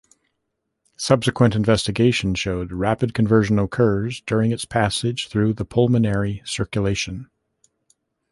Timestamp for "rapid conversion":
2.71-3.59